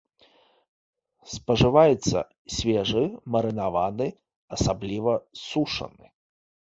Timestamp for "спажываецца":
1.33-2.19